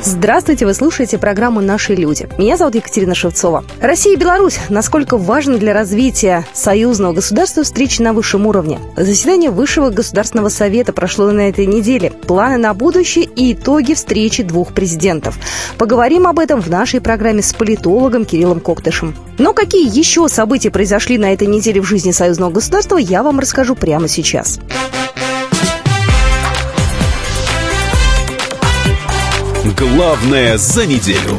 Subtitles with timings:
[0.00, 2.28] Здравствуйте, вы слушаете программу «Наши люди».
[2.38, 3.64] Меня зовут Екатерина Шевцова.
[3.80, 4.60] Россия и Беларусь.
[4.68, 8.78] Насколько важно для развития союзного государства встречи на высшем уровне.
[8.96, 12.10] Заседание Высшего государственного совета прошло на этой неделе.
[12.10, 15.36] Планы на будущее и итоги встречи двух президентов.
[15.78, 19.16] Поговорим об этом в нашей программе с политологом Кириллом Коктышем.
[19.38, 23.74] Но какие еще события произошли на этой неделе в жизни союзного государства, я вам расскажу
[23.74, 24.60] прямо сейчас.
[29.98, 31.36] Главное за неделю.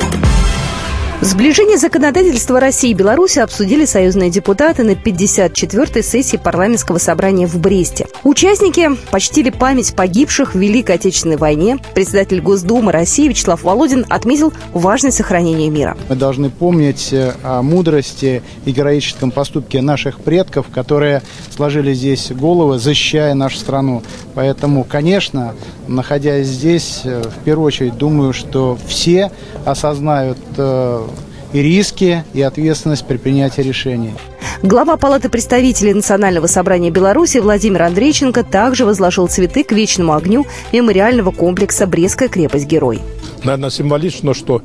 [1.22, 8.08] Сближение законодательства России и Беларуси обсудили союзные депутаты на 54-й сессии парламентского собрания в Бресте.
[8.24, 11.78] Участники почтили память погибших в Великой Отечественной войне.
[11.94, 15.98] Председатель Госдумы России Вячеслав Володин отметил важность сохранения мира.
[16.08, 21.22] Мы должны помнить э, о мудрости и героическом поступке наших предков, которые
[21.54, 24.04] сложили здесь головы, защищая нашу страну.
[24.36, 25.54] Поэтому, конечно,
[25.90, 29.34] находясь здесь, э, в первую очередь думаю, что все
[29.66, 31.08] осознают э,
[31.54, 34.14] и риски, и ответственность при принятии решений.
[34.62, 41.32] Глава Палаты представителей Национального собрания Беларуси Владимир Андрейченко также возложил цветы к вечному огню мемориального
[41.32, 43.00] комплекса «Брестская крепость-герой».
[43.44, 44.62] Наверное, символично, что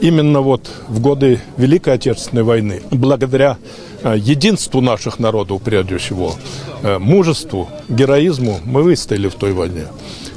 [0.00, 3.58] именно вот в годы Великой Отечественной войны, благодаря
[4.02, 6.34] э, единству наших народов, прежде всего,
[6.82, 9.86] э, мужеству, героизму, мы выстояли в той войне.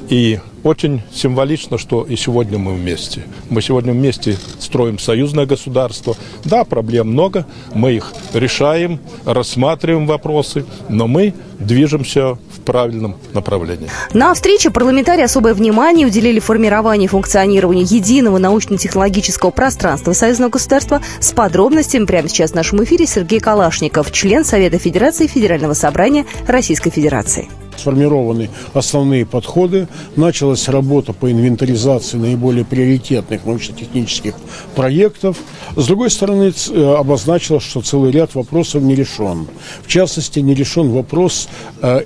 [0.09, 3.23] И очень символично, что и сегодня мы вместе.
[3.49, 6.15] Мы сегодня вместе строим союзное государство.
[6.43, 13.89] Да, проблем много, мы их решаем, рассматриваем вопросы, но мы движемся в правильном направлении.
[14.13, 21.01] На встрече парламентарии особое внимание уделили формированию и функционированию единого научно-технологического пространства союзного государства.
[21.19, 26.91] С подробностями прямо сейчас в нашем эфире Сергей Калашников, член Совета Федерации Федерального собрания Российской
[26.91, 27.49] Федерации
[27.79, 34.35] сформированы основные подходы, началась работа по инвентаризации наиболее приоритетных научно-технических
[34.75, 35.37] проектов.
[35.75, 39.47] С другой стороны, э, обозначилось, что целый ряд вопросов не решен.
[39.83, 41.49] В частности, не решен вопрос
[41.81, 42.01] э,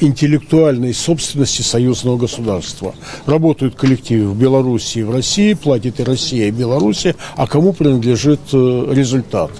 [0.00, 2.94] интеллектуальной собственности союзного государства.
[3.26, 7.06] Работают коллективы в Беларуси и в России, платит и Россия, и Беларусь,
[7.36, 9.50] а кому принадлежит э, результат.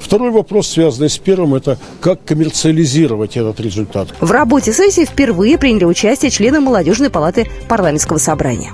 [0.00, 4.08] Второй вопрос, связанный с первым, это как коммерциализировать этот результат.
[4.20, 8.72] В работе сессии впервые приняли участие члены молодежной палаты парламентского собрания.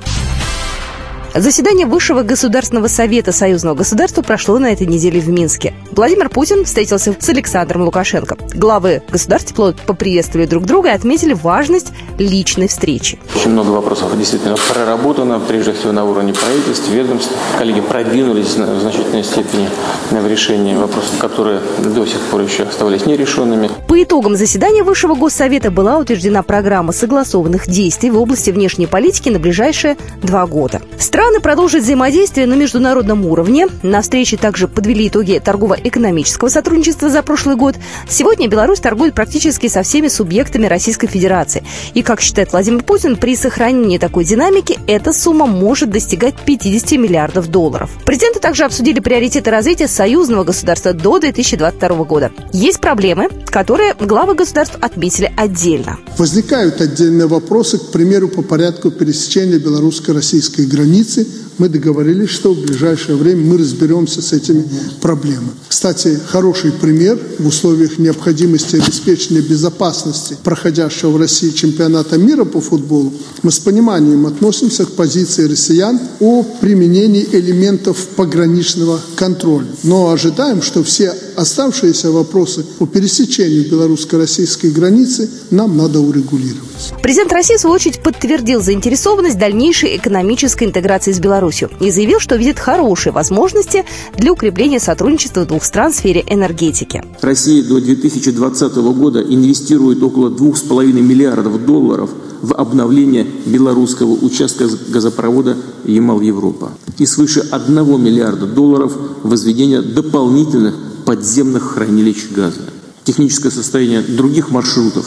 [1.35, 5.75] Заседание Высшего государственного совета союзного государства прошло на этой неделе в Минске.
[5.93, 8.37] Владимир Путин встретился с Александром Лукашенко.
[8.55, 13.19] Главы государств тепло поприветствовали друг друга и отметили важность личной встречи.
[13.37, 17.31] Очень много вопросов действительно проработано, прежде всего на уровне правительств, ведомств.
[17.59, 19.69] Коллеги продвинулись в значительной степени
[20.11, 23.71] в решении вопросов, которые до сих пор еще оставались нерешенными.
[23.87, 29.39] По итогам заседания Высшего Госсовета была утверждена программа согласованных действий в области внешней политики на
[29.39, 30.81] ближайшие два года.
[31.19, 33.67] Страны продолжат взаимодействие на международном уровне.
[33.83, 37.75] На встрече также подвели итоги торгово-экономического сотрудничества за прошлый год.
[38.09, 41.65] Сегодня Беларусь торгует практически со всеми субъектами Российской Федерации.
[41.95, 47.49] И, как считает Владимир Путин, при сохранении такой динамики эта сумма может достигать 50 миллиардов
[47.49, 47.91] долларов.
[48.05, 52.31] Президенты также обсудили приоритеты развития союзного государства до 2022 года.
[52.53, 55.99] Есть проблемы, которые главы государств отметили отдельно.
[56.17, 62.61] Возникают отдельные вопросы, к примеру, по порядку пересечения белорусско-российской границы границы, мы договорились, что в
[62.61, 64.65] ближайшее время мы разберемся с этими
[65.01, 65.51] проблемами.
[65.69, 73.13] Кстати, хороший пример в условиях необходимости обеспечения безопасности проходящего в России чемпионата мира по футболу,
[73.43, 79.67] мы с пониманием относимся к позиции россиян о применении элементов пограничного контроля.
[79.83, 86.93] Но ожидаем, что все оставшиеся вопросы по пересечению белорусско-российской границы нам надо урегулировать.
[87.03, 91.48] Президент России, в свою очередь, подтвердил заинтересованность дальнейшей экономической интеграции с Беларусью
[91.81, 93.85] и заявил, что видит хорошие возможности
[94.17, 97.03] для укрепления сотрудничества двух стран в сфере энергетики.
[97.21, 102.11] Россия до 2020 года инвестирует около 2,5 миллиардов долларов
[102.43, 108.93] в обновление белорусского участка газопровода Ямал-Европа и свыше 1 миллиарда долларов
[109.23, 110.75] возведения дополнительных
[111.05, 112.61] подземных хранилищ газа.
[113.05, 115.07] Техническое состояние других маршрутов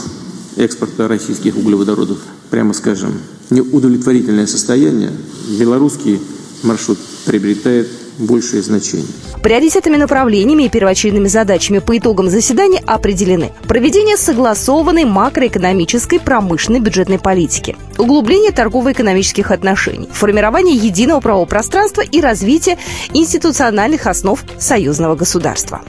[0.58, 2.20] экспорта российских углеводородов,
[2.50, 3.14] прямо скажем,
[3.50, 5.12] неудовлетворительное состояние,
[5.60, 6.20] белорусский
[6.64, 7.88] маршрут приобретает
[8.18, 9.08] большее значение.
[9.42, 17.76] Приоритетными направлениями и первоочередными задачами по итогам заседания определены проведение согласованной макроэкономической, промышленной, бюджетной политики,
[17.98, 22.78] углубление торгово-экономических отношений, формирование единого правового пространства и развитие
[23.14, 25.82] институциональных основ союзного государства.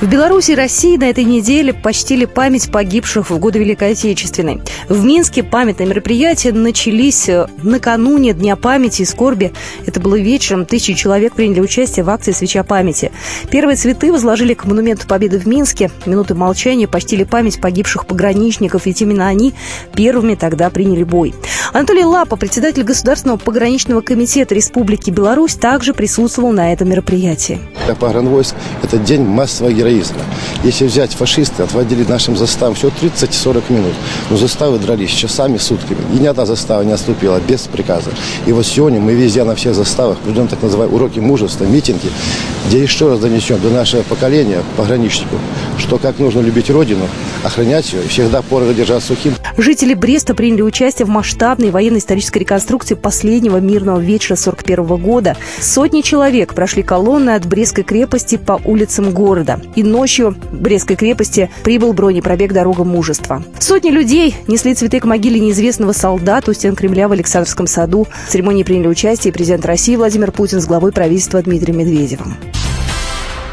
[0.00, 4.60] В Беларуси и России на этой неделе почтили память погибших в годы Великой Отечественной.
[4.88, 9.52] В Минске памятные мероприятия начались э, накануне Дня памяти и скорби.
[9.86, 10.66] Это было вечером.
[10.66, 13.10] Тысячи человек приняли участие в акции «Свеча памяти».
[13.50, 15.90] Первые цветы возложили к Монументу Победы в Минске.
[16.06, 19.52] Минуты молчания почтили память погибших пограничников, ведь именно они
[19.96, 21.34] первыми тогда приняли бой.
[21.72, 27.58] Анатолий Лапа, председатель Государственного пограничного комитета Республики Беларусь, также присутствовал на этом мероприятии.
[27.98, 28.54] Погранвойск–
[28.84, 29.87] это день массового героизма.
[30.64, 33.94] Если взять фашисты, отводили нашим заставам всего 30-40 минут.
[34.30, 35.98] Но заставы дрались часами, сутками.
[36.14, 38.10] И ни одна застава не отступила без приказа.
[38.46, 42.10] И вот сегодня мы везде на всех заставах проведем так называемые уроки мужества, митинги,
[42.66, 45.38] где еще раз донесем до нашего поколения, пограничников,
[45.78, 47.06] что как нужно любить Родину,
[47.42, 49.34] охранять ее и всегда порого держать сухим.
[49.56, 55.36] Жители Бреста приняли участие в масштабной военно-исторической реконструкции последнего мирного вечера 41 года.
[55.60, 59.60] Сотни человек прошли колонны от Брестской крепости по улицам города.
[59.78, 63.44] И ночью Брестской крепости прибыл бронепробег «Дорога мужества».
[63.60, 68.08] Сотни людей несли цветы к могиле неизвестного солдата у стен Кремля в Александровском саду.
[68.26, 72.34] В церемонии приняли участие президент России Владимир Путин с главой правительства Дмитрием Медведевым.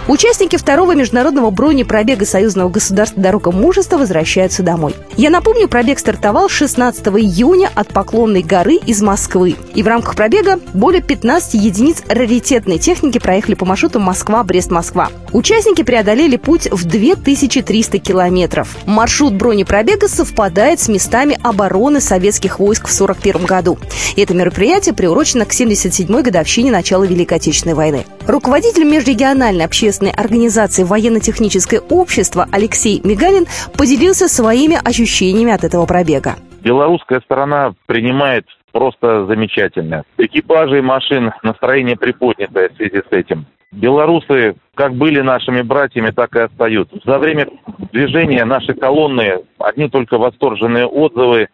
[0.07, 4.93] Участники второго международного бронепробега союзного государства «Дорога мужества» возвращаются домой.
[5.17, 9.55] Я напомню, пробег стартовал 16 июня от Поклонной горы из Москвы.
[9.73, 15.09] И в рамках пробега более 15 единиц раритетной техники проехали по маршруту Москва-Брест-Москва.
[15.31, 18.77] Участники преодолели путь в 2300 километров.
[18.85, 23.79] Маршрут бронепробега совпадает с местами обороны советских войск в 1941 году.
[24.15, 28.05] И это мероприятие приурочено к 77-й годовщине начала Великой Отечественной войны.
[28.27, 33.45] Руководитель межрегиональной общественной общественной организации «Военно-техническое общество» Алексей Мигалин
[33.77, 36.35] поделился своими ощущениями от этого пробега.
[36.61, 40.03] Белорусская сторона принимает просто замечательно.
[40.17, 43.45] Экипажи машин, настроение приподнятое в связи с этим.
[43.71, 46.97] Белорусы как были нашими братьями, так и остаются.
[47.05, 47.47] За время
[47.93, 51.47] движения наши колонны, одни только восторженные отзывы,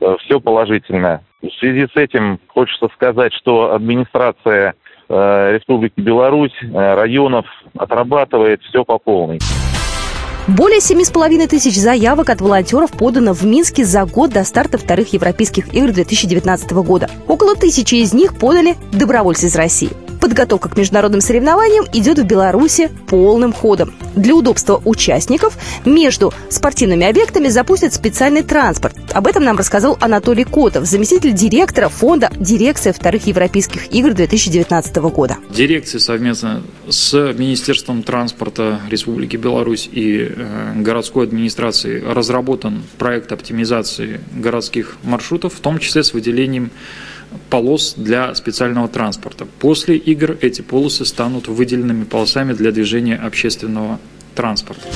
[0.00, 1.22] э, все положительно.
[1.40, 4.74] В связи с этим хочется сказать, что администрация
[5.14, 7.46] Республики Беларусь, э, районов
[7.76, 9.38] отрабатывает все по полной.
[10.48, 14.78] Более семи с половиной тысяч заявок от волонтеров подано в Минске за год до старта
[14.78, 17.10] вторых Европейских игр 2019 года.
[17.26, 20.07] Около тысячи из них подали добровольцы из России.
[20.20, 23.94] Подготовка к международным соревнованиям идет в Беларуси полным ходом.
[24.16, 28.96] Для удобства участников между спортивными объектами запустят специальный транспорт.
[29.12, 35.36] Об этом нам рассказал Анатолий Котов, заместитель директора фонда «Дирекция вторых Европейских игр 2019 года».
[35.50, 44.96] Дирекция совместно с Министерством транспорта Республики Беларусь и э, городской администрацией разработан проект оптимизации городских
[45.04, 46.70] маршрутов, в том числе с выделением
[47.50, 49.46] полос для специального транспорта.
[49.58, 53.98] После игр эти полосы станут выделенными полосами для движения общественного
[54.34, 54.88] транспорта.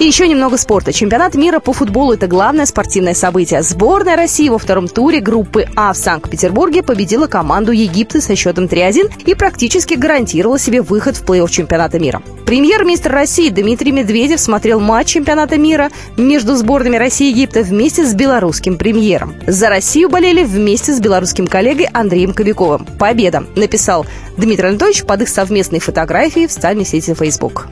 [0.00, 0.94] И еще немного спорта.
[0.94, 3.62] Чемпионат мира по футболу– это главное спортивное событие.
[3.62, 9.26] Сборная России во втором туре группы А в Санкт-Петербурге победила команду Египта со счетом 3-1
[9.26, 12.22] и практически гарантировала себе выход в плей-офф чемпионата мира.
[12.46, 18.14] Премьер-министр России Дмитрий Медведев смотрел матч чемпионата мира между сборными России и Египта вместе с
[18.14, 19.34] белорусским премьером.
[19.46, 22.86] За Россию болели вместе с белорусским коллегой Андреем Кобяковым.
[22.98, 24.06] Победа, написал
[24.38, 27.66] Дмитрий Анатольевич под их совместной фотографией в социальной сети Facebook.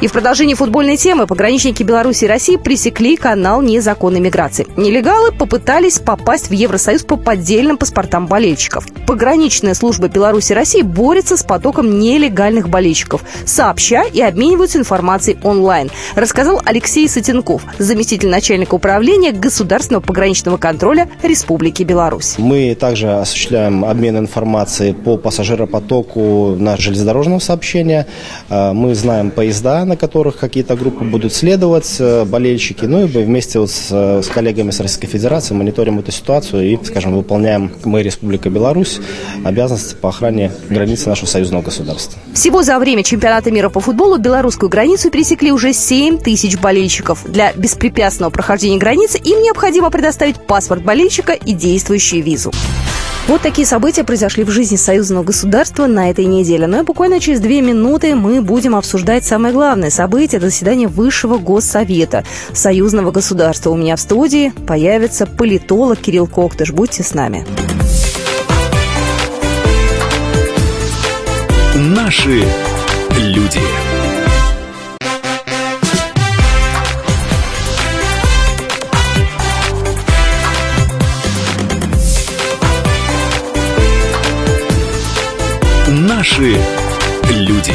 [0.00, 4.66] И в продолжении футбольной темы пограничники Беларуси и России пресекли канал незаконной миграции.
[4.78, 8.86] Нелегалы попытались попасть в Евросоюз по поддельным паспортам болельщиков.
[9.06, 15.90] Пограничная служба Беларуси и России борется с потоком нелегальных болельщиков, сообща и обмениваются информацией онлайн,
[16.14, 22.36] рассказал Алексей Сатенков, заместитель начальника управления государственного пограничного контроля Республики Беларусь.
[22.38, 28.06] Мы также осуществляем обмен информацией по пассажиропотоку на железнодорожном сообщении.
[28.48, 32.86] Э, мы знаем поезда, на которых какие-то группы будут следовать, э, болельщики.
[32.86, 36.78] Ну и вместе вот с, э, с коллегами с Российской Федерации мониторим эту ситуацию и,
[36.84, 39.00] скажем, выполняем мы, Республика Беларусь,
[39.44, 42.18] обязанности по охране границы нашего союзного государства.
[42.32, 47.24] Всего за время чемпионата мира по футболу белорусскую границу пересекли уже 7 тысяч болельщиков.
[47.26, 52.52] Для беспрепятственного прохождения границы им необходимо предоставить паспорт болельщика и действующую визу.
[53.30, 56.66] Вот такие события произошли в жизни союзного государства на этой неделе.
[56.66, 62.24] Ну и буквально через две минуты мы будем обсуждать самое главное событие заседания Высшего Госсовета
[62.52, 63.70] союзного государства.
[63.70, 66.72] У меня в студии появится политолог Кирилл Коктыш.
[66.72, 67.46] Будьте с нами.
[71.76, 72.44] Наши
[73.16, 73.60] люди.
[86.40, 86.56] Наши
[87.34, 87.72] люди.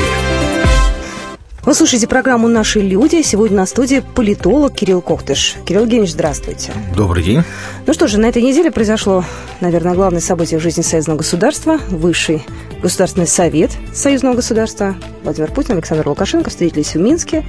[1.65, 3.22] Вы слушаете программу «Наши люди».
[3.22, 5.57] Сегодня на студии политолог Кирилл Коктыш.
[5.67, 6.74] Кирилл Евгеньевич, здравствуйте.
[6.95, 7.43] Добрый день.
[7.86, 9.24] Ну что же, на этой неделе произошло,
[9.62, 11.77] наверное, главное событие в жизни союзного государства.
[11.89, 12.43] Высший
[12.81, 14.95] Государственный совет союзного государства.
[15.22, 17.45] Владимир Путин, Александр Лукашенко встретились в Минске.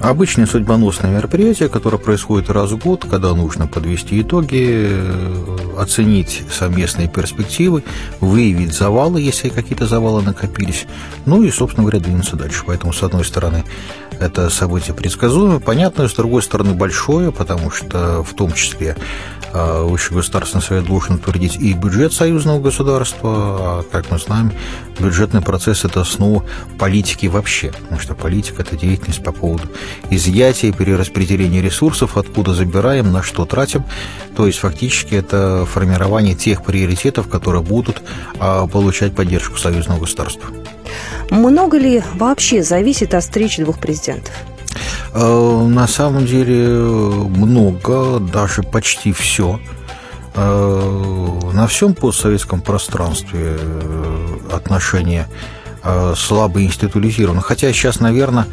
[0.00, 7.08] Обычное судьбоносное мероприятие, которое происходит раз в год, когда нужно подвести итоги, э, оценить совместные
[7.08, 7.82] перспективы,
[8.20, 10.86] выявить завалы, если какие-то завалы накопились,
[11.26, 12.62] ну и, собственно говоря, двинуться дальше.
[12.64, 13.64] Поэтому, с одной стороны,
[14.20, 18.96] это событие предсказуемое, понятное, с другой стороны, большое, потому что в том числе
[19.52, 24.52] а, Высший государственный совет должен утвердить и бюджет союзного государства, а, как мы знаем,
[24.98, 26.44] бюджетный процесс– это основа
[26.78, 29.68] политики вообще, потому что политика– это деятельность по поводу
[30.10, 33.84] изъятия, перераспределения ресурсов, откуда забираем, на что тратим,
[34.36, 38.02] то есть фактически это формирование тех приоритетов, которые будут
[38.38, 40.48] а, получать поддержку союзного государства.
[41.30, 44.32] Много ли вообще зависит от встречи двух президентов?
[45.12, 49.60] Э, на самом деле много, даже почти все.
[50.34, 55.28] Э, на всем постсоветском пространстве э, отношения
[56.16, 57.40] слабо институализированы.
[57.40, 58.46] Хотя сейчас, наверное,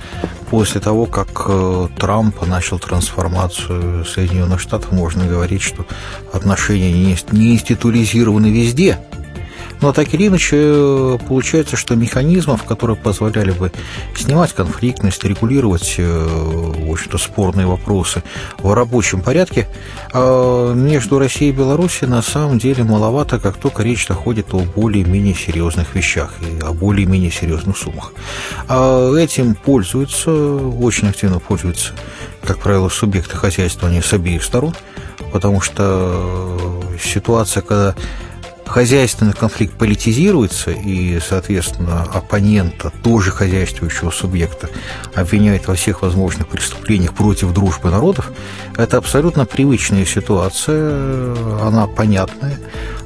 [0.51, 1.49] после того, как
[1.97, 5.85] Трамп начал трансформацию Соединенных Штатов, можно говорить, что
[6.31, 6.93] отношения
[7.31, 8.99] не институализированы везде–
[9.81, 13.71] но так или иначе, получается, что механизмов, которые позволяли бы
[14.15, 16.27] снимать конфликтность, регулировать, э,
[16.87, 18.23] в общем-то, спорные вопросы
[18.59, 19.67] в рабочем порядке,
[20.13, 25.35] а между Россией и Беларусью на самом деле маловато, как только речь доходит о более-менее
[25.35, 28.13] серьезных вещах и о более-менее серьезных суммах.
[28.67, 31.93] А этим пользуются, очень активно пользуются,
[32.43, 34.73] как правило, субъекты хозяйствования с обеих сторон,
[35.31, 37.95] потому что ситуация, когда
[38.65, 44.69] хозяйственный конфликт политизируется, и, соответственно, оппонента, тоже хозяйствующего субъекта,
[45.13, 48.31] обвиняет во всех возможных преступлениях против дружбы народов,
[48.77, 52.59] это абсолютно привычная ситуация, она понятная,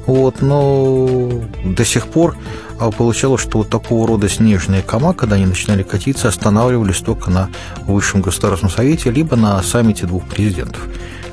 [0.06, 1.30] вот, но
[1.64, 2.36] до сих пор
[2.80, 7.50] а, получалось, что вот такого рода снежные кома, когда они начинали катиться, останавливались только на
[7.82, 10.82] Высшем Государственном Совете, либо на саммите двух президентов.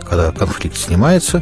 [0.07, 1.41] Когда конфликт снимается,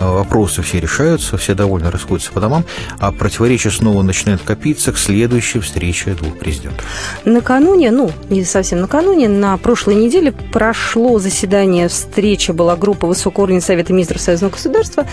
[0.00, 2.64] вопросы все решаются, все довольно расходятся по домам,
[2.98, 6.84] а противоречия снова начинают копиться к следующей встрече двух президентов.
[7.24, 13.60] Накануне, ну, не совсем накануне, на прошлой неделе прошло заседание, встреча была группа высокого уровня
[13.60, 15.06] Совета министров Союзного государства,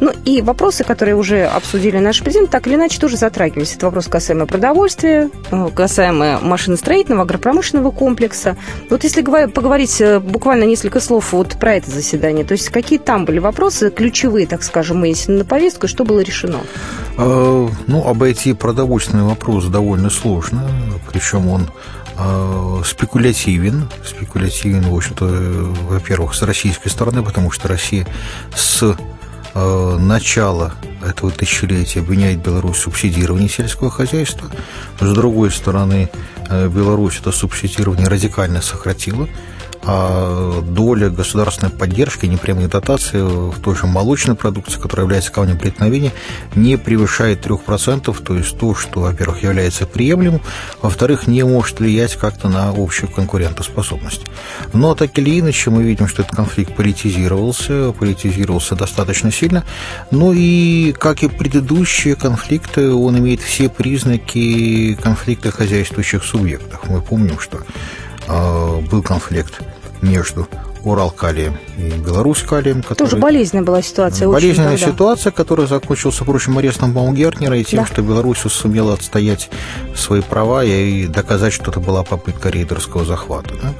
[0.00, 3.74] ну и вопросы, которые уже обсудили наши президенты, так или иначе тоже затрагивались.
[3.74, 8.56] Это вопрос касаемо продовольствия, э, касаемо машиностроительного, агропромышленного комплекса.
[8.90, 13.24] Вот если поговорить э, буквально несколько слов вот про это заседание, то есть какие там
[13.24, 16.60] были вопросы ключевые, ключевые, так скажем, вынесены на повестку, и что было решено?
[17.16, 20.68] А, ну, обойти продовольственный вопрос довольно сложно,
[21.10, 21.70] причем он
[22.16, 23.88] а, спекулятивен.
[24.04, 25.24] Спекулятивен, в общем-то,
[25.88, 28.06] во-первых, с российской стороны, потому что Россия
[28.56, 28.96] с
[29.54, 30.74] а, начала
[31.06, 34.50] этого тысячелетия обвиняет Беларусь в субсидировании сельского хозяйства.
[35.00, 36.10] С другой стороны,
[36.50, 39.28] Беларусь это субсидирование радикально сократила
[39.86, 46.12] а доля государственной поддержки, непрямых дотаций в той же молочной продукции, которая является камнем преткновения,
[46.54, 50.40] не превышает 3%, то есть то, что, во-первых, является приемлемым,
[50.80, 54.22] во-вторых, не может влиять как-то на общую конкурентоспособность.
[54.72, 59.64] Но так или иначе мы видим, что этот конфликт политизировался, политизировался достаточно сильно,
[60.10, 66.80] ну и, как и предыдущие конфликты, он имеет все признаки конфликта хозяйствующих субъектов.
[66.88, 67.60] Мы помним, что
[68.26, 69.60] э, был конфликт
[70.04, 70.48] между
[70.84, 72.82] Уралкалием и Беларусь-калием.
[72.82, 73.08] Который...
[73.08, 74.28] Тоже болезненная была ситуация.
[74.28, 77.86] Болезненная очень, ситуация, которая закончилась, впрочем, арестом Баумгернера и тем, да.
[77.86, 79.50] что Беларусь сумела отстоять
[79.96, 83.54] свои права и доказать, что это была попытка рейдерского захвата.
[83.62, 83.74] Да?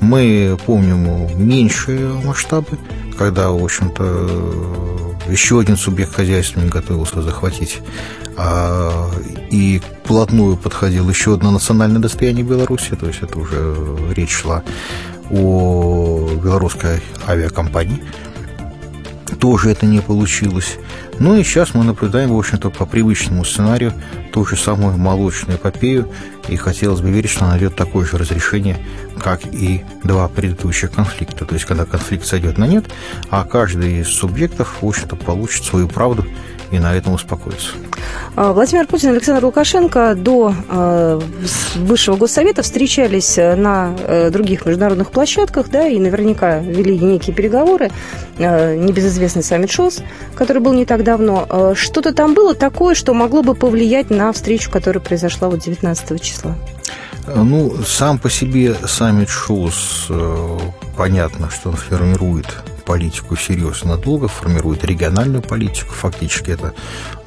[0.00, 2.78] Мы помним меньшие масштабы,
[3.16, 7.78] когда, в общем-то, еще один субъект хозяйства не готовился захватить
[8.36, 9.10] а,
[9.50, 13.74] и плотную подходил еще одно национальное достояние Беларуси, то есть это уже
[14.14, 14.62] речь шла
[15.30, 18.02] о белорусской авиакомпании.
[19.38, 20.78] Тоже это не получилось.
[21.18, 23.92] Ну и сейчас мы наблюдаем, в общем-то, по привычному сценарию
[24.32, 26.10] ту же самую молочную эпопею,
[26.48, 28.78] и хотелось бы верить, что она найдет такое же разрешение,
[29.22, 31.44] как и два предыдущих конфликта.
[31.44, 32.86] То есть, когда конфликт сойдет на нет,
[33.28, 36.26] а каждый из субъектов, в общем-то, получит свою правду
[36.70, 37.72] и на этом успокоиться.
[38.36, 41.20] А, Владимир Путин и Александр Лукашенко до э,
[41.76, 47.90] Высшего Госсовета встречались э, на э, других международных площадках, да, и наверняка вели некие переговоры,
[48.38, 50.02] небезызвестный саммит ШОС,
[50.34, 51.74] который был не так давно.
[51.74, 56.56] Что-то там было такое, что могло бы повлиять на встречу, которая произошла вот 19 числа?
[57.26, 60.58] Ну, сам по себе саммит ШОС, э,
[60.96, 62.46] понятно, что он формирует
[62.90, 65.94] политику серьезно надолго, формирует региональную политику.
[65.94, 66.74] Фактически это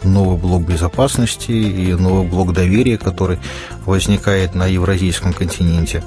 [0.03, 3.39] новый блок безопасности и новый блок доверия, который
[3.86, 6.03] возникает на евразийском континенте.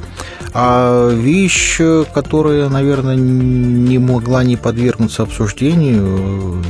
[0.53, 1.81] А вещь,
[2.13, 6.63] которая, наверное, не могла не подвергнуться обсуждению,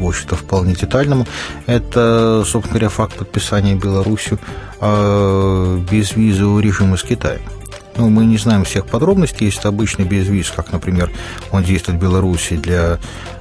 [0.00, 1.28] в общем-то, вполне детальному,
[1.66, 4.40] это, собственно говоря, факт подписания Беларусью
[4.80, 7.42] а, безвизового режима с Китаем.
[7.96, 9.46] Ну, мы не знаем всех подробностей.
[9.46, 11.10] Есть обычный безвиз, как, например,
[11.52, 12.98] он действует в Беларуси для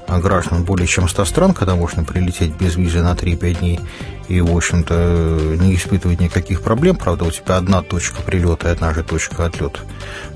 [0.07, 3.79] а, граждан более чем 100 стран, когда можно прилететь без визы на 3-5 дней
[4.27, 6.95] и, в общем-то, не испытывать никаких проблем.
[6.95, 9.79] Правда, у тебя одна точка прилета и одна же точка отлета.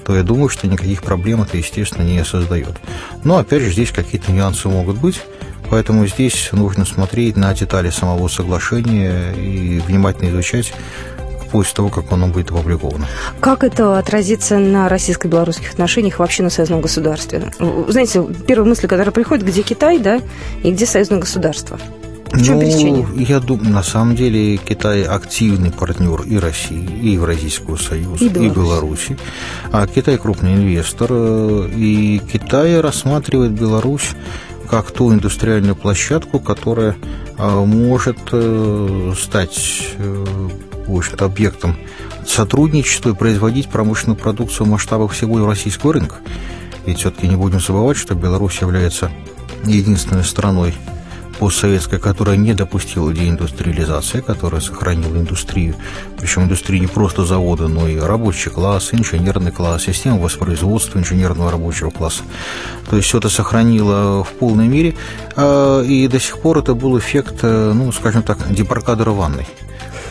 [0.05, 2.75] То я думаю, что никаких проблем это, естественно, не создает.
[3.23, 5.21] Но, опять же, здесь какие-то нюансы могут быть.
[5.69, 10.73] Поэтому здесь нужно смотреть на детали самого соглашения и внимательно изучать
[11.51, 13.07] после того, как оно будет опубликовано.
[13.39, 17.51] Как это отразится на российско-белорусских отношениях вообще на союзном государстве?
[17.87, 20.19] Знаете, первая мысль, которая приходит, где Китай, да,
[20.63, 21.79] и где союзное государство?
[22.31, 23.07] В чем ну, пересечение?
[23.15, 28.51] Я думаю, на самом деле Китай активный партнер и России, и Евразийского союза, и, Беларусь.
[28.51, 29.17] и Беларуси.
[29.71, 34.11] А Китай крупный инвестор, э, и Китай рассматривает Беларусь
[34.69, 36.95] как ту индустриальную площадку, которая
[37.37, 39.95] э, может э, стать
[40.95, 41.75] общем-то, объектом
[42.25, 46.17] сотрудничества и производить промышленную продукцию в масштабах всего российского рынка.
[46.85, 49.11] Ведь все-таки не будем забывать, что Беларусь является
[49.65, 50.73] единственной страной
[51.37, 55.75] постсоветская, которая не допустила деиндустриализации, которая сохранила индустрию,
[56.17, 61.89] причем индустрию не просто завода, но и рабочий класс, инженерный класс, систему воспроизводства инженерного рабочего
[61.89, 62.23] класса.
[62.89, 64.95] То есть все это сохранило в полной мере,
[65.35, 69.47] а, и до сих пор это был эффект, э, ну, скажем так, дебаркадера ванной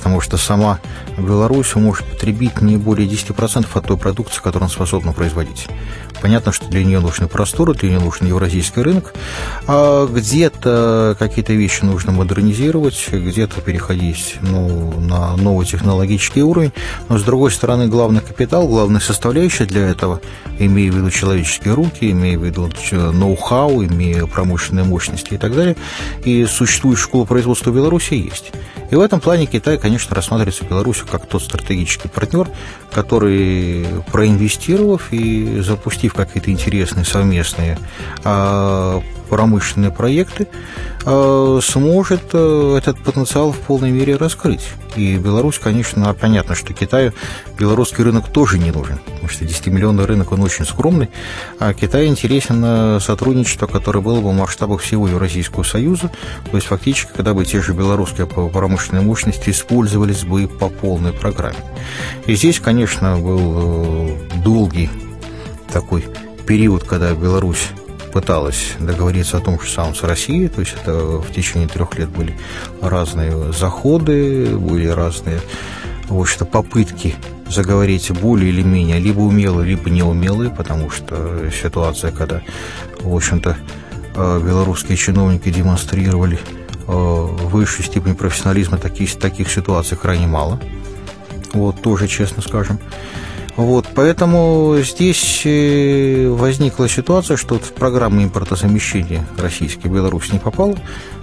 [0.06, 0.78] потому что сама
[1.18, 5.66] Беларусь может потребить не более 10% от той продукции, которую она способна производить.
[6.20, 9.14] Понятно, что для нее нужны просторы, для нее нужен евразийский рынок,
[9.66, 16.72] а где-то какие-то вещи нужно модернизировать, где-то переходить ну, на новый технологический уровень,
[17.08, 20.20] но, с другой стороны, главный капитал, главная составляющая для этого,
[20.58, 25.76] имея в виду человеческие руки, имея в виду ноу-хау, имея промышленные мощности и так далее,
[26.24, 28.52] и существует школа производства в Беларуси есть.
[28.90, 32.48] И в этом плане Китай, конечно, рассматривается Беларусью как тот стратегический партнер,
[32.92, 37.78] который, проинвестировав и запустив какие-то интересные совместные
[38.24, 40.48] а, промышленные проекты,
[41.04, 44.68] а, сможет э, этот потенциал в полной мере раскрыть.
[44.94, 47.12] И Беларусь, конечно, понятно, что Китаю
[47.58, 51.10] белорусский рынок тоже не нужен, потому что 10-миллионный рынок, он очень скромный,
[51.58, 56.10] а Китаю интересен сотрудничество, которое было бы в масштабах всего Евразийского Союза,
[56.50, 61.58] то есть фактически, когда бы те же белорусские промышленные мощности использовались бы по полной программе.
[62.26, 64.90] И здесь, конечно, был э, долгий
[65.72, 66.04] такой
[66.46, 67.68] период, когда Беларусь
[68.12, 72.08] пыталась договориться о том же самом с Россией, то есть это в течение трех лет
[72.08, 72.38] были
[72.80, 75.40] разные заходы, были разные,
[76.08, 77.14] в общем-то, попытки
[77.48, 82.42] заговорить более или менее либо умелые, либо неумелые, потому что ситуация, когда,
[83.00, 83.56] в общем-то,
[84.14, 86.38] э, белорусские чиновники демонстрировали
[86.86, 90.58] э, высшую степень профессионализма, таких, таких ситуаций крайне мало.
[91.52, 92.78] Вот, тоже честно скажем.
[93.56, 100.76] Вот, поэтому здесь э, возникла ситуация, что в программу импортозамещения российский Беларусь не попал,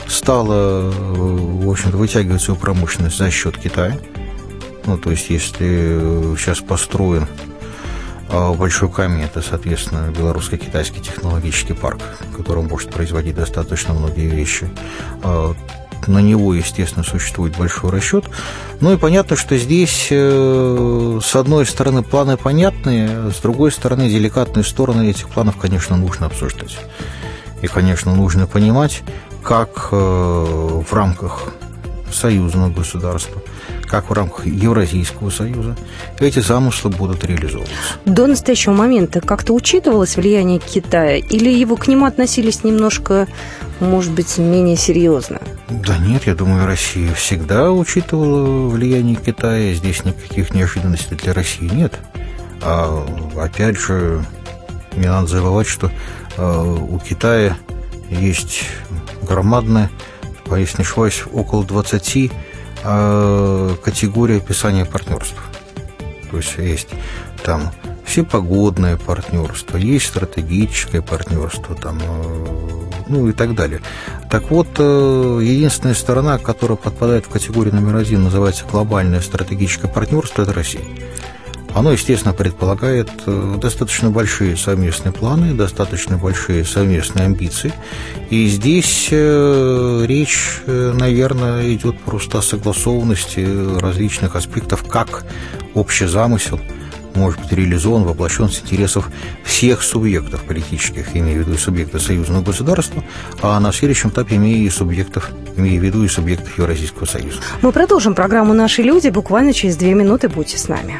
[0.08, 3.98] стала, э, в общем-то, вытягивать свою промышленность за счет Китая.
[4.86, 7.28] Ну, то есть, если сейчас построен
[8.30, 12.02] а, большой камень, это, соответственно, белорусско-китайский технологический парк,
[12.36, 14.68] который может производить достаточно многие вещи,
[15.22, 15.54] а,
[16.08, 18.26] на него, естественно, существует большой расчет.
[18.80, 24.64] Ну и понятно, что здесь, э, с одной стороны, планы понятные, с другой стороны, деликатные
[24.64, 26.78] стороны этих планов, конечно, нужно обсуждать.
[27.62, 29.04] И, конечно, нужно понимать,
[29.44, 31.54] как э, в рамках
[32.12, 33.42] союзного государства,
[33.94, 35.78] как в рамках Евразийского союза,
[36.18, 37.76] эти замыслы будут реализовываться.
[38.06, 43.28] До настоящего момента как-то учитывалось влияние Китая или его к нему относились немножко,
[43.80, 45.40] может быть, менее серьезно?
[45.70, 49.76] Да нет, я думаю, Россия всегда учитывала влияние Китая.
[49.76, 52.00] Здесь никаких неожиданностей для России нет.
[52.64, 53.06] А
[53.38, 54.26] опять же,
[54.96, 55.92] не надо забывать, что
[56.38, 57.58] э, у Китая
[58.10, 58.64] есть
[59.22, 59.92] громадная,
[60.50, 62.32] если не ошибаюсь, около 20
[62.84, 65.42] э, категорий описания партнерств.
[66.32, 66.90] То есть есть
[67.44, 67.72] там
[68.06, 73.82] все погодное партнерство, есть стратегическое партнерство, там э, ну и так далее.
[74.30, 80.44] Так вот, э, единственная сторона, которая подпадает в категорию номер один, называется глобальное стратегическое партнерство,
[80.44, 80.84] это Россия.
[81.74, 87.74] Оно, естественно, предполагает э, достаточно большие совместные планы, достаточно большие совместные амбиции.
[88.30, 95.26] И здесь э, речь, э, наверное, идет просто о согласованности различных аспектов, как
[95.74, 96.60] общий замысел
[97.16, 99.10] может быть реализован, воплощен с интересов
[99.44, 103.04] всех субъектов политических, имея в виду и субъекты союзного государства,
[103.42, 107.40] а на следующем этапе имея и субъектов, имея в виду и субъектов Евразийского союза.
[107.62, 110.30] Мы продолжим программу «Наши люди» буквально через две минуты.
[110.30, 111.00] Будьте с нами.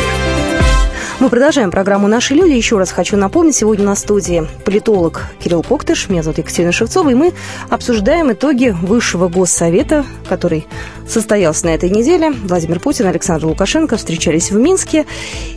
[1.21, 2.53] Мы продолжаем программу «Наши люди».
[2.53, 7.13] Еще раз хочу напомнить, сегодня на студии политолог Кирилл Коктыш, меня зовут Екатерина Шевцова, и
[7.13, 7.33] мы
[7.69, 10.65] обсуждаем итоги Высшего Госсовета, который
[11.07, 12.31] состоялся на этой неделе.
[12.31, 15.05] Владимир Путин и Александр Лукашенко встречались в Минске.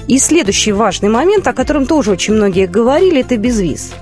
[0.06, 3.94] И следующий важный момент, о котором тоже очень многие говорили, это безвиз.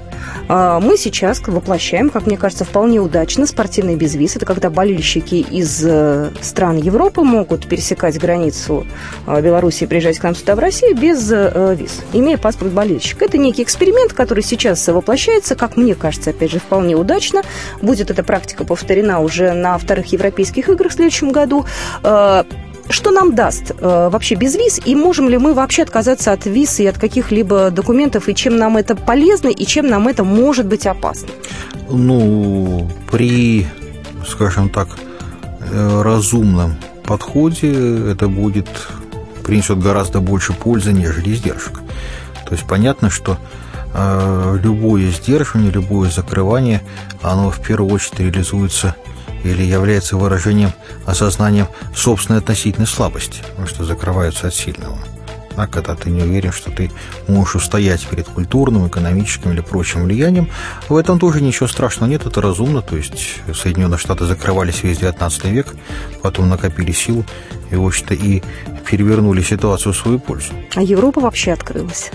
[0.49, 4.37] А, мы сейчас воплощаем, как мне кажется, вполне удачно спортивный безвиз.
[4.37, 8.87] Это когда болельщики из э, стран Европы могут пересекать границу
[9.27, 13.25] э, Беларуси и приезжать к нам сюда в Россию без э, виз, имея паспорт болельщика.
[13.25, 17.43] Это некий эксперимент, который сейчас воплощается, как мне кажется, опять же, вполне удачно.
[17.81, 21.65] Будет эта практика повторена уже на вторых европейских играх в следующем году.
[22.89, 24.81] Что нам даст э, вообще без виз?
[24.85, 28.29] И можем ли мы вообще отказаться от виз и от каких-либо документов?
[28.29, 31.29] И чем нам это полезно, и чем нам это может быть опасно?
[31.89, 33.67] Ну, при,
[34.27, 34.89] скажем так,
[35.61, 38.69] э, разумном подходе это будет
[39.43, 41.81] принесет гораздо больше пользы, нежели издержек.
[42.47, 43.39] То есть понятно, что
[43.95, 46.83] э, любое сдерживание, любое закрывание,
[47.23, 48.95] оно в первую очередь реализуется
[49.45, 50.73] или является выражением
[51.07, 54.99] осознанием собственной относительной слабости, что закрываются от сильного.
[55.57, 56.91] А когда ты не уверен, что ты
[57.29, 60.49] можешь устоять перед культурным, экономическим или прочим влиянием,
[60.89, 62.83] в этом тоже ничего страшного нет, это разумно.
[62.83, 65.75] То есть Соединенные Штаты закрывались весь 19 век,
[66.23, 67.25] потом накопили силу
[67.71, 68.43] и, в общем-то, и
[68.89, 70.53] перевернули ситуацию в свою пользу.
[70.75, 72.11] А Европа вообще открылась?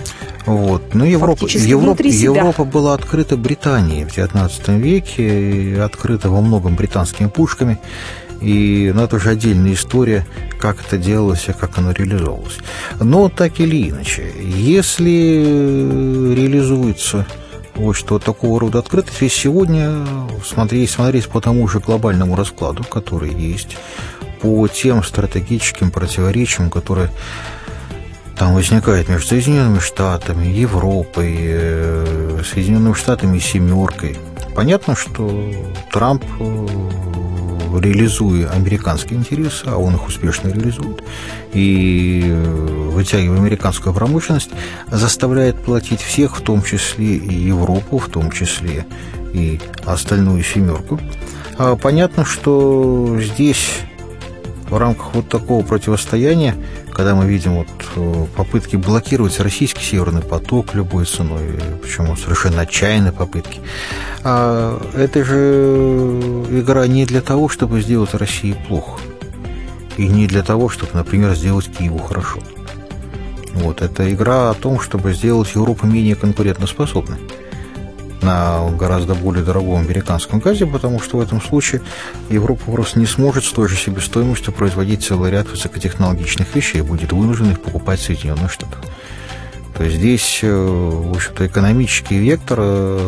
[0.46, 0.94] Вот.
[0.94, 7.78] Ну, Европа, Европа, Европа была открыта Британией в XIX веке, открыта во многом британскими пушками.
[8.40, 10.26] И ну, это уже отдельная история,
[10.58, 12.58] как это делалось и как оно реализовывалось.
[13.00, 15.10] Но так или иначе, если
[16.34, 17.26] реализуется
[17.74, 20.04] вот что такого рода открытость, ведь сегодня
[20.44, 23.76] смотреть, смотреть по тому же глобальному раскладу, который есть,
[24.40, 27.10] по тем стратегическим противоречиям, которые
[28.36, 34.16] там возникают между Соединенными Штатами, Европой, э, Соединенными Штатами и семеркой.
[34.54, 35.52] Понятно, что
[35.92, 36.66] Трамп, э,
[37.78, 41.02] реализуя американские интересы, а он их успешно реализует,
[41.52, 44.50] и э, вытягивая американскую промышленность,
[44.86, 48.86] заставляет платить всех, в том числе и Европу, в том числе
[49.32, 50.98] и остальную семерку.
[51.58, 53.80] А понятно, что здесь
[54.70, 56.54] в рамках вот такого противостояния,
[56.92, 63.12] когда мы видим вот э, попытки блокировать российский Северный поток любой ценой, причем совершенно отчаянные
[63.12, 63.60] попытки,
[64.30, 65.38] а это же
[66.50, 69.00] игра не для того, чтобы сделать России плохо,
[69.96, 72.40] и не для того, чтобы, например, сделать Киеву хорошо.
[73.54, 77.16] Вот, это игра о том, чтобы сделать Европу менее конкурентоспособной
[78.20, 81.80] на гораздо более дорогом американском газе, потому что в этом случае
[82.28, 87.52] Европа просто не сможет с той же себестоимостью производить целый ряд высокотехнологичных вещей, будет вынуждена
[87.52, 88.80] их покупать в Соединенных Штатах.
[89.78, 92.98] То есть здесь, э, в общем-то, экономический вектор э,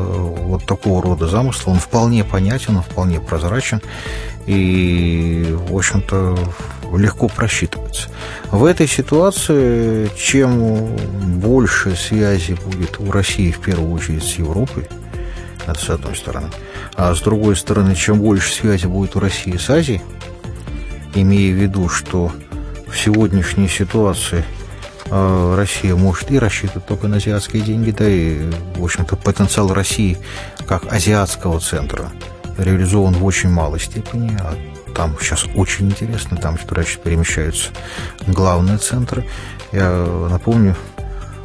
[0.42, 3.82] вот такого рода замысла, он вполне понятен, он вполне прозрачен
[4.46, 6.38] и, в общем-то,
[6.96, 8.08] легко просчитывается.
[8.52, 10.96] В этой ситуации, чем
[11.40, 14.86] больше связи будет у России, в первую очередь, с Европой,
[15.66, 16.50] это с одной стороны.
[16.94, 20.02] А с другой стороны, чем больше связи будет у России с Азией,
[21.16, 22.30] имея в виду, что
[22.86, 24.44] в сегодняшней ситуации
[25.08, 30.18] Россия может и рассчитывать только на азиатские деньги, да и, в общем-то, потенциал России
[30.66, 32.10] как азиатского центра
[32.58, 34.54] реализован в очень малой степени, а
[34.94, 37.70] там сейчас очень интересно, там туда перемещаются
[38.26, 39.26] главные центры.
[39.72, 39.90] Я
[40.30, 40.76] напомню,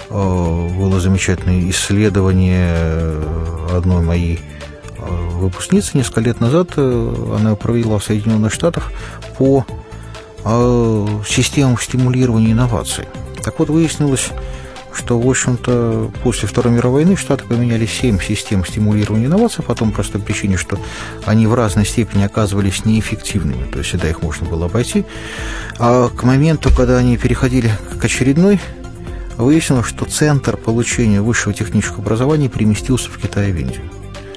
[0.10, 3.22] Э, было замечательное исследование
[3.72, 4.40] одной моей
[4.98, 8.92] э, выпускница несколько лет назад, она провела в Соединенных Штатах
[9.38, 9.66] по
[11.28, 13.06] системам стимулирования инноваций.
[13.46, 14.32] Так вот, выяснилось,
[14.92, 19.92] что, в общем-то, после Второй мировой войны Штаты поменяли семь систем стимулирования инноваций по той
[19.92, 20.80] простой причине, что
[21.26, 25.06] они в разной степени оказывались неэффективными, то есть всегда их можно было обойти.
[25.78, 28.60] А к моменту, когда они переходили к очередной,
[29.38, 33.84] выяснилось, что центр получения высшего технического образования переместился в Китай и в Индию.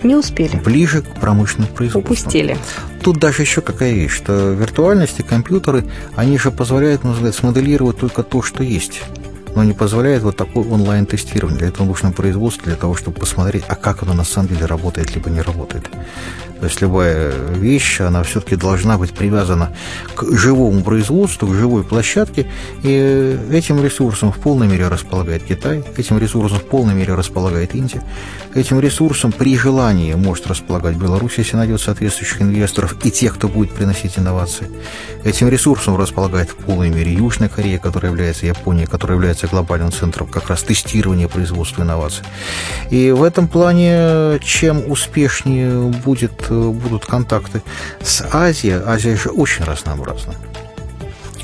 [0.03, 0.57] Не успели.
[0.57, 2.13] Ближе к промышленному производству.
[2.13, 2.57] Упустили.
[3.03, 5.85] Тут даже еще какая вещь, что виртуальность и компьютеры,
[6.15, 9.03] они же позволяют, можно сказать, смоделировать только то, что есть
[9.59, 11.59] но не позволяет вот такой онлайн-тестирование.
[11.59, 15.17] Для этого нужно производство, для того, чтобы посмотреть, а как оно на самом деле работает,
[15.17, 15.91] либо не работает.
[16.61, 19.73] То есть любая вещь, она все-таки должна быть привязана
[20.15, 22.47] к живому производству, к живой площадке,
[22.83, 28.03] и этим ресурсом в полной мере располагает Китай, этим ресурсом в полной мере располагает Индия,
[28.55, 33.73] этим ресурсом при желании может располагать Беларусь, если найдет соответствующих инвесторов и тех, кто будет
[33.73, 34.69] приносить инновации.
[35.25, 40.27] Этим ресурсом располагает в полной мере Южная Корея, которая является Японией, которая является глобальным центром
[40.27, 42.25] как раз тестирования производства инноваций.
[42.91, 47.63] И в этом плане, чем успешнее будет будут контакты
[48.03, 48.81] с Азией.
[48.85, 50.35] Азия же очень разнообразна.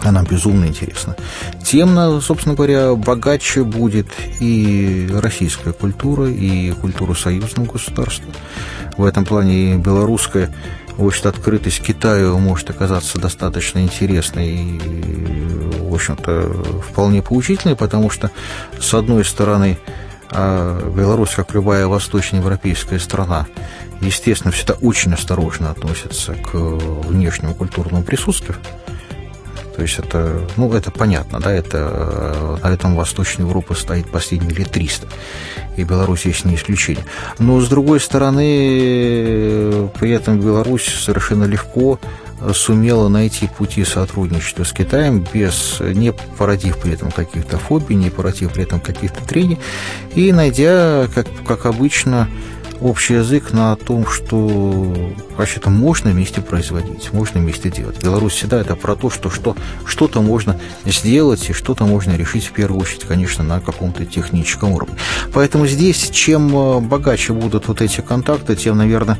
[0.00, 1.16] Она безумно интересна.
[1.64, 8.30] Тем, собственно говоря, богаче будет и российская культура, и культура союзного государства.
[8.98, 10.54] В этом плане и белорусская
[10.96, 14.78] в общем открытость Китаю может оказаться достаточно интересной и,
[15.80, 18.30] в общем-то, вполне поучительной, потому что,
[18.80, 19.78] с одной стороны,
[20.30, 23.46] а Беларусь, как любая восточноевропейская страна,
[24.00, 28.56] естественно, всегда очень осторожно относится к внешнему культурному присутствию.
[29.76, 34.70] То есть это, ну, это понятно, да, это на этом Восточная Европа стоит последние лет
[34.70, 35.08] 300,
[35.76, 37.04] и Беларусь здесь не исключение.
[37.40, 41.98] Но, с другой стороны, при этом Беларусь совершенно легко
[42.52, 48.52] сумела найти пути сотрудничества с Китаем, без, не породив при этом каких-то фобий, не породив
[48.52, 49.58] при этом каких-то трений,
[50.14, 52.28] и найдя, как, как обычно,
[52.84, 54.94] общий язык на том, что
[55.36, 58.02] вообще-то можно вместе производить, можно вместе делать.
[58.02, 62.52] Беларусь всегда это про то, что, что что-то можно сделать и что-то можно решить в
[62.52, 64.96] первую очередь, конечно, на каком-то техническом уровне.
[65.32, 69.18] Поэтому здесь, чем э, богаче будут вот эти контакты, тем, наверное,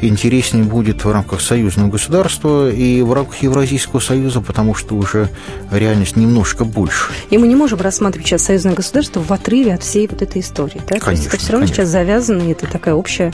[0.00, 5.30] интереснее будет в рамках союзного государства и в рамках Евразийского союза, потому что уже
[5.70, 7.12] реальность немножко больше.
[7.30, 10.80] И мы не можем рассматривать сейчас союзное государство в отрыве от всей вот этой истории,
[10.88, 10.98] да?
[10.98, 11.82] Конечно, То есть это все равно конечно.
[11.82, 13.32] сейчас завязано, и это такая общая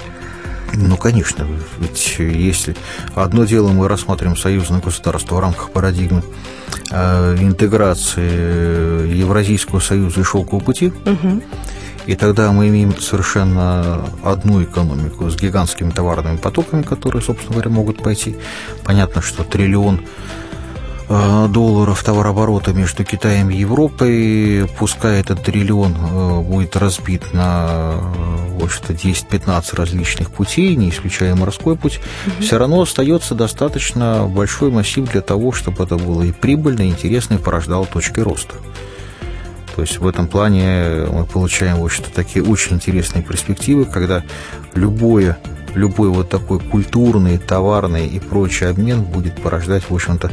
[0.74, 1.46] ну, конечно,
[1.80, 2.74] ведь если
[3.14, 6.22] одно дело мы рассматриваем союзное государство в рамках парадигмы
[6.90, 11.42] э, интеграции Евразийского союза и шелкового пути, Угу.
[12.06, 18.02] И тогда мы имеем совершенно одну экономику с гигантскими товарными потоками, которые, собственно говоря, могут
[18.02, 18.36] пойти.
[18.84, 20.02] Понятно, что триллион
[21.08, 28.42] э, долларов товарооборота между Китаем и Европой, пускай этот триллион э, будет разбит на э,
[28.62, 32.00] в общем-то, 10-15 различных путей, не исключая морской путь,
[32.40, 37.34] все равно остается достаточно большой массив для того, чтобы это было и прибыльно, и интересно,
[37.34, 38.54] и порождало точки роста.
[39.74, 44.22] То есть в этом плане мы получаем, в общем-то, такие очень интересные перспективы, когда
[44.74, 45.38] любое
[45.74, 50.30] любой вот такой культурный, товарный и прочий обмен будет порождать, в общем-то,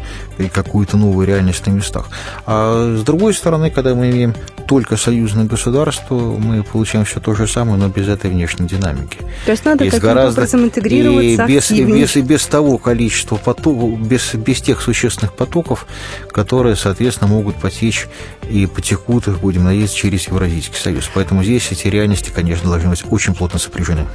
[0.54, 2.10] какую-то новую реальность на местах.
[2.45, 4.36] А с другой стороны, когда мы имеем
[4.67, 9.17] только союзное государство, мы получаем все то же самое, но без этой внешней динамики.
[9.45, 13.38] То есть надо каким-то гораздо- образом интегрироваться и без, и без, и без того количества
[13.38, 15.88] потоков, без, без тех существенных потоков,
[16.32, 18.08] которые, соответственно, могут потечь
[18.49, 21.10] и потекут, их будем надеяться, через Евразийский союз.
[21.13, 24.06] Поэтому здесь эти реальности, конечно, должны быть очень плотно сопряжены.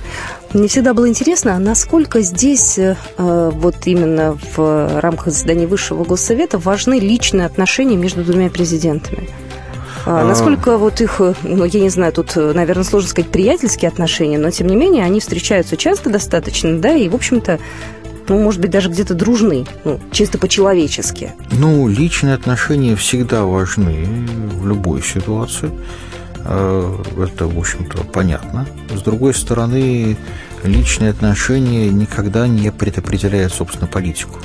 [0.55, 6.59] Мне всегда было интересно, а насколько здесь, э, вот именно в рамках заседания Высшего Госсовета,
[6.59, 9.29] важны личные отношения между двумя президентами?
[10.07, 10.25] А, А.
[10.25, 14.69] Насколько вот их, ну, я не знаю, тут, наверное, сложно сказать приятельские отношения, но, тем
[14.69, 17.59] не менее, они встречаются часто достаточно, да, и, в общем-то,
[18.29, 21.33] ну, может быть, даже где-то дружны, ну, чисто по-человечески.
[21.51, 24.07] Ну, личные отношения всегда важны
[24.53, 25.71] в любой ситуации.
[26.45, 28.67] Э, Это, в общем-то, понятно.
[28.95, 30.17] С другой стороны,
[30.63, 34.39] личные отношения никогда не предопределяют, собственно, политику.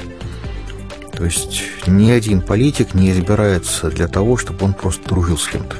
[1.14, 5.76] То есть ни один политик не избирается для того, чтобы он просто дружил с кем-то.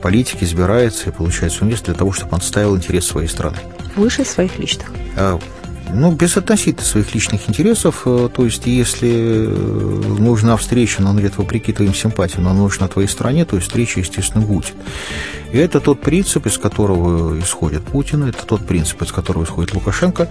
[0.00, 3.56] Политик избирается и получает свое место для того, чтобы он ставил интерес своей страны.
[3.96, 4.90] Выше своих личных.
[5.90, 9.48] Ну, безотносительно своих личных интересов, э, то есть если э,
[10.18, 13.68] нужна встреча, но она идет вопреки твоим симпатиям, но она нужна твоей стране, то есть
[13.68, 14.74] встреча, естественно, будет.
[15.52, 20.30] И это тот принцип, из которого исходит Путин, это тот принцип, из которого исходит Лукашенко.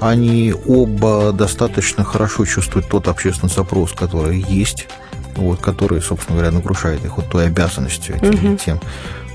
[0.00, 4.86] Они оба достаточно хорошо чувствуют тот общественный запрос, который есть,
[5.34, 8.56] вот, который, собственно говоря, нагружает их вот той обязанностью, тем, угу.
[8.56, 8.80] тем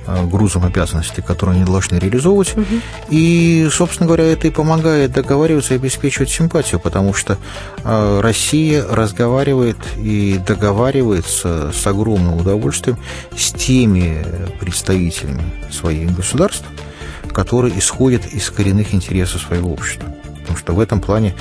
[0.05, 2.55] грузом обязанностей, которые они должны реализовывать.
[2.55, 2.65] Угу.
[3.09, 7.37] И, собственно говоря, это и помогает договариваться и обеспечивать симпатию, потому что
[7.83, 12.97] э, Россия разговаривает и договаривается с огромным удовольствием
[13.35, 14.25] с теми
[14.59, 16.65] представителями своих государств,
[17.31, 20.07] которые исходят из коренных интересов своего общества.
[20.41, 21.33] Потому что в этом плане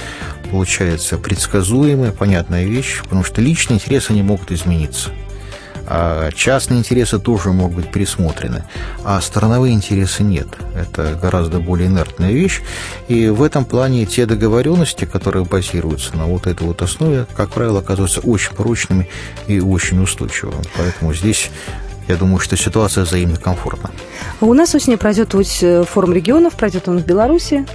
[0.50, 5.10] получается предсказуемая, понятная вещь, потому что личные интересы не могут измениться–
[6.34, 8.64] частные интересы тоже могут быть пересмотрены,
[9.04, 10.48] а стороновые интересы нет.
[10.74, 12.62] Это гораздо более инертная вещь.
[13.08, 17.80] И в этом плане те договоренности, которые базируются на вот этой вот основе, как правило,
[17.80, 19.08] оказываются очень прочными
[19.46, 20.62] и очень устойчивыми.
[20.76, 21.50] Поэтому здесь
[22.08, 23.90] я думаю, что ситуация взаимно комфортна.
[24.40, 27.66] У нас осенью пройдет э, форум регионов, пройдет он в Беларуси.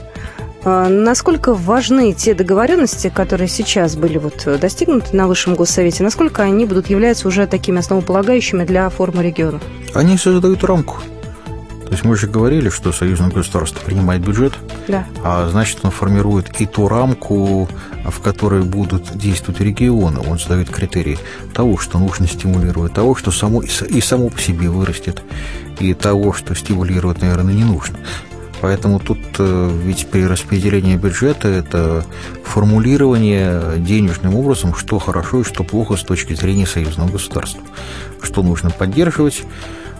[0.63, 6.65] А, насколько важны те договоренности, которые сейчас были вот достигнуты на Высшем Госсовете, насколько они
[6.65, 9.60] будут являться уже такими основополагающими для формы региона?
[9.93, 10.98] Они создают рамку.
[11.89, 14.54] То есть мы же говорили, что союзное государство принимает бюджет,
[14.88, 15.08] да.
[15.24, 17.67] а значит, он формирует и ту рамку,
[18.06, 20.19] в которой будут действовать регионы.
[20.19, 21.17] Он задает критерии
[21.52, 25.24] того, что нужно стимулировать, того, что само, и само по себе вырастет,
[25.80, 27.98] и того, что стимулировать, наверное, не нужно.
[28.62, 32.06] Поэтому тут э, ведь при распределении бюджета это
[32.43, 37.62] формулирование денежным образом, что хорошо и что плохо с точки зрения союзного государства.
[38.22, 39.43] Что нужно поддерживать,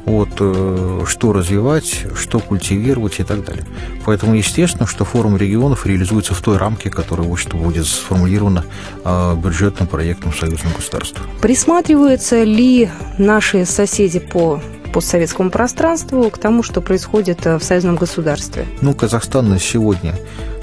[0.06, 3.65] вот, э, что развивать, что культивировать и так далее.
[4.06, 8.65] Поэтому естественно, что форум регионов реализуется в той рамке, которая вот, что будет сформулирована
[9.04, 11.24] э, бюджетным проектом союзного государства.
[11.41, 18.65] Присматриваются ли наши соседи по постсоветскому пространству к тому, что происходит э, в союзном государстве?
[18.82, 20.15] Ну, Казахстан на сегодня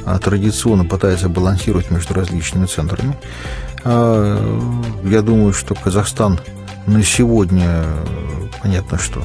[0.05, 3.17] а, традиционно пытается балансировать между различными центрами.
[3.85, 4.39] А,
[5.05, 6.41] я думаю, что Казахстан
[6.87, 7.85] на сегодня,
[8.63, 9.23] понятно, что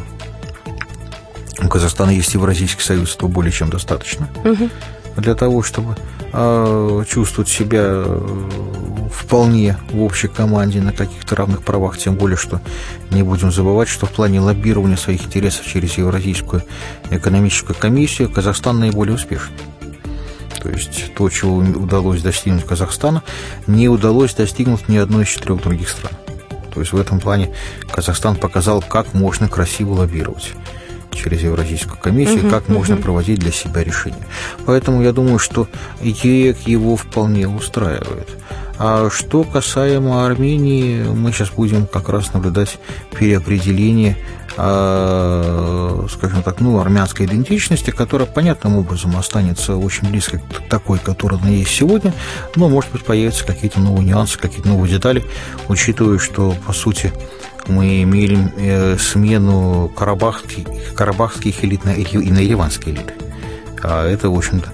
[1.62, 4.28] у Казахстана есть Евразийский союз, этого более чем достаточно.
[4.44, 4.70] Угу.
[5.18, 5.96] Для того, чтобы
[6.34, 8.04] а, чувствовать себя
[9.12, 12.62] вполне в общей команде на каких-то равных правах, тем более, что
[13.12, 16.64] не будем забывать, что в плане лоббирования своих интересов через Евразийскую
[17.10, 19.52] экономическую комиссию Казахстан наиболее успешен.
[20.62, 23.24] То есть то, чего удалось достигнуть Казахстана,
[23.68, 26.14] не удалось достигнуть ни одной из четырех других стран.
[26.74, 27.54] То есть в этом плане
[27.92, 30.54] Казахстан показал, как можно красиво лоббировать
[31.14, 32.74] через Евразийскую комиссию, угу, как угу.
[32.74, 34.26] можно проводить для себя решения.
[34.66, 35.68] Поэтому я думаю, что
[36.02, 38.30] ЕЭК его вполне устраивает.
[38.78, 42.80] А что касаемо Армении, мы сейчас будем как раз наблюдать
[43.18, 44.18] переопределение
[44.58, 51.40] а, скажем так, ну, армянской идентичности, которая понятным образом останется очень близко к такой, которая
[51.40, 52.14] она есть сегодня,
[52.56, 55.24] но, может быть, появятся какие-то новые нюансы, какие-то новые детали,
[55.70, 57.14] учитывая, что, по сути,
[57.72, 63.14] мы имели э, смену карабахских, карабахских элит на, и на ереванские элиты.
[63.84, 64.70] А это, в общем-то,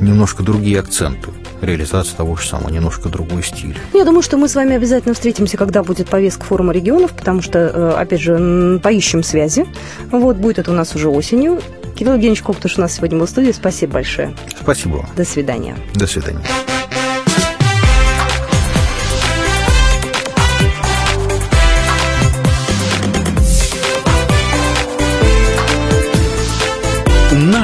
[0.00, 3.76] немножко другие акценты реализация того же самого, немножко другой стиль.
[3.92, 7.58] Я думаю, что мы с вами обязательно встретимся, когда будет повестка форума регионов, потому что,
[7.58, 9.66] э, опять же, поищем связи.
[10.10, 11.60] Вот, будет это у нас уже осенью.
[11.94, 13.52] Кирилл Евгеньевич Коктуш у нас сегодня был в студии.
[13.52, 14.34] Спасибо большое.
[14.58, 15.06] Спасибо.
[15.16, 15.76] До свидания.
[15.94, 16.40] До свидания.